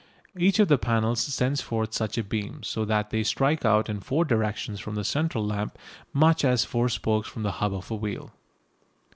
Each 0.35 0.57
of 0.57 0.67
the 0.67 0.79
panels 0.79 1.19
sends 1.21 1.61
forth 1.61 1.93
such 1.93 2.17
a 2.17 2.23
beam, 2.23 2.63
so 2.63 2.85
that 2.85 3.11
they 3.11 3.21
strike 3.21 3.63
out 3.63 3.87
in 3.87 3.99
four 3.99 4.25
directions 4.25 4.79
from 4.79 4.95
the 4.95 5.03
central 5.03 5.45
lamp 5.45 5.77
much 6.11 6.43
as 6.43 6.65
four 6.65 6.89
spokes 6.89 7.27
from 7.29 7.43
the 7.43 7.51
hub 7.61 7.75
of 7.75 7.91
a 7.91 7.95
wheel. 7.95 8.31